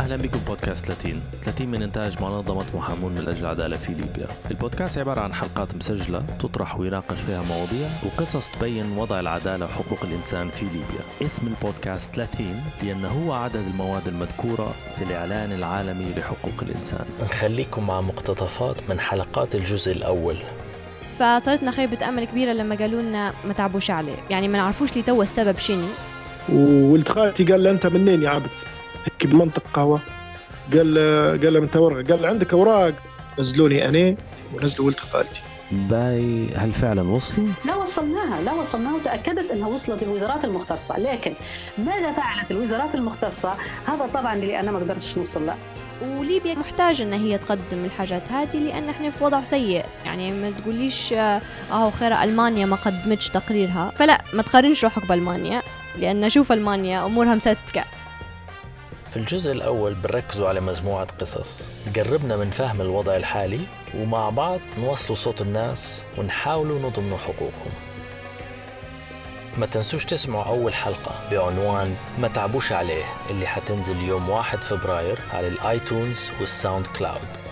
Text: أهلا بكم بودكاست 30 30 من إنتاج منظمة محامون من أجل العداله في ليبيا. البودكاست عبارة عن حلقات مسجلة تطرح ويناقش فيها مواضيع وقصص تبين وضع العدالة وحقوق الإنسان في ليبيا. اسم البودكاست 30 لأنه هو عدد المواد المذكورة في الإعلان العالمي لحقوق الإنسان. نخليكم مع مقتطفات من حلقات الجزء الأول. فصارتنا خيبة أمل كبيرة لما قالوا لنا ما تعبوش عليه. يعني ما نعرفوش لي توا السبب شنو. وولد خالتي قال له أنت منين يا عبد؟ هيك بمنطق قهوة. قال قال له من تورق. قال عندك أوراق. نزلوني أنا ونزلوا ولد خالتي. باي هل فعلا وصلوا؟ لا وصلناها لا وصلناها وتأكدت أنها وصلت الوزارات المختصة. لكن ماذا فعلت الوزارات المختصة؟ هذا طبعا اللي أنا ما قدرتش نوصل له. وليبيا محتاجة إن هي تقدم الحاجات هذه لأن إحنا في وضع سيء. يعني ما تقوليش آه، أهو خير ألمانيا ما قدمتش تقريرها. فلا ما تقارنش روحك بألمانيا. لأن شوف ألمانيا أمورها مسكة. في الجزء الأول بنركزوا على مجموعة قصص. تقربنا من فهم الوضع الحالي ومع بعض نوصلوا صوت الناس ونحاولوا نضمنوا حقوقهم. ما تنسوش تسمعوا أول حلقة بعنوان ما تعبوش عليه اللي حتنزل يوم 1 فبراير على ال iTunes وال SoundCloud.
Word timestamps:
أهلا 0.00 0.16
بكم 0.16 0.40
بودكاست 0.46 0.86
30 0.86 1.20
30 1.42 1.68
من 1.68 1.82
إنتاج 1.82 2.22
منظمة 2.22 2.64
محامون 2.74 3.12
من 3.12 3.28
أجل 3.28 3.40
العداله 3.40 3.76
في 3.76 3.92
ليبيا. 3.92 4.26
البودكاست 4.50 4.98
عبارة 4.98 5.20
عن 5.20 5.34
حلقات 5.34 5.74
مسجلة 5.74 6.22
تطرح 6.38 6.78
ويناقش 6.78 7.20
فيها 7.20 7.42
مواضيع 7.42 7.88
وقصص 8.06 8.50
تبين 8.50 8.98
وضع 8.98 9.20
العدالة 9.20 9.66
وحقوق 9.66 9.98
الإنسان 10.04 10.48
في 10.48 10.64
ليبيا. 10.64 11.26
اسم 11.26 11.46
البودكاست 11.46 12.14
30 12.14 12.62
لأنه 12.82 13.08
هو 13.08 13.32
عدد 13.32 13.56
المواد 13.56 14.08
المذكورة 14.08 14.74
في 14.98 15.04
الإعلان 15.04 15.52
العالمي 15.52 16.06
لحقوق 16.16 16.62
الإنسان. 16.62 17.04
نخليكم 17.22 17.86
مع 17.86 18.00
مقتطفات 18.00 18.90
من 18.90 19.00
حلقات 19.00 19.54
الجزء 19.54 19.92
الأول. 19.92 20.36
فصارتنا 21.18 21.70
خيبة 21.70 22.08
أمل 22.08 22.24
كبيرة 22.24 22.52
لما 22.52 22.74
قالوا 22.74 23.02
لنا 23.02 23.32
ما 23.44 23.52
تعبوش 23.52 23.90
عليه. 23.90 24.16
يعني 24.30 24.48
ما 24.48 24.58
نعرفوش 24.58 24.96
لي 24.96 25.02
توا 25.02 25.22
السبب 25.22 25.58
شنو. 25.58 25.86
وولد 26.52 27.08
خالتي 27.08 27.44
قال 27.44 27.62
له 27.62 27.70
أنت 27.70 27.86
منين 27.86 28.22
يا 28.22 28.30
عبد؟ 28.30 28.50
هيك 29.04 29.26
بمنطق 29.26 29.62
قهوة. 29.74 30.00
قال 30.72 30.98
قال 31.42 31.54
له 31.54 31.60
من 31.60 31.70
تورق. 31.70 32.10
قال 32.10 32.26
عندك 32.26 32.52
أوراق. 32.52 32.94
نزلوني 33.38 33.88
أنا 33.88 34.16
ونزلوا 34.54 34.86
ولد 34.86 34.98
خالتي. 34.98 35.40
باي 35.72 36.46
هل 36.56 36.72
فعلا 36.72 37.02
وصلوا؟ 37.02 37.48
لا 37.64 37.76
وصلناها 37.76 38.40
لا 38.40 38.52
وصلناها 38.52 38.94
وتأكدت 38.94 39.50
أنها 39.50 39.68
وصلت 39.68 40.02
الوزارات 40.02 40.44
المختصة. 40.44 40.98
لكن 40.98 41.34
ماذا 41.78 42.12
فعلت 42.12 42.50
الوزارات 42.50 42.94
المختصة؟ 42.94 43.54
هذا 43.86 44.06
طبعا 44.14 44.34
اللي 44.34 44.60
أنا 44.60 44.70
ما 44.70 44.78
قدرتش 44.78 45.18
نوصل 45.18 45.46
له. 45.46 45.56
وليبيا 46.02 46.54
محتاجة 46.54 47.02
إن 47.02 47.12
هي 47.12 47.38
تقدم 47.38 47.84
الحاجات 47.84 48.32
هذه 48.32 48.56
لأن 48.56 48.88
إحنا 48.88 49.10
في 49.10 49.24
وضع 49.24 49.42
سيء. 49.42 49.84
يعني 50.04 50.32
ما 50.32 50.50
تقوليش 50.50 51.12
آه، 51.12 51.40
أهو 51.72 51.90
خير 51.90 52.22
ألمانيا 52.22 52.66
ما 52.66 52.76
قدمتش 52.76 53.28
تقريرها. 53.28 53.92
فلا 53.96 54.24
ما 54.34 54.42
تقارنش 54.42 54.84
روحك 54.84 55.06
بألمانيا. 55.06 55.62
لأن 55.98 56.28
شوف 56.28 56.52
ألمانيا 56.52 57.06
أمورها 57.06 57.34
مسكة. 57.34 57.84
في 59.10 59.16
الجزء 59.16 59.52
الأول 59.52 59.94
بنركزوا 59.94 60.48
على 60.48 60.60
مجموعة 60.60 61.06
قصص. 61.20 61.68
تقربنا 61.94 62.36
من 62.36 62.50
فهم 62.50 62.80
الوضع 62.80 63.16
الحالي 63.16 63.60
ومع 63.96 64.30
بعض 64.30 64.60
نوصلوا 64.78 65.16
صوت 65.16 65.42
الناس 65.42 66.04
ونحاولوا 66.18 66.78
نضمنوا 66.78 67.18
حقوقهم. 67.18 67.72
ما 69.58 69.66
تنسوش 69.66 70.04
تسمعوا 70.04 70.44
أول 70.44 70.74
حلقة 70.74 71.14
بعنوان 71.30 71.96
ما 72.18 72.28
تعبوش 72.28 72.72
عليه 72.72 73.04
اللي 73.30 73.46
حتنزل 73.46 74.00
يوم 74.02 74.28
1 74.28 74.64
فبراير 74.64 75.18
على 75.32 75.48
ال 75.48 75.57
iTunes 75.57 76.12
وال 76.12 76.30
SoundCloud. 76.40 77.49